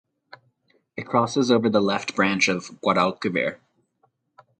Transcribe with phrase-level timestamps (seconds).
[0.97, 3.59] It crosses over the left branch of Guadalquivir.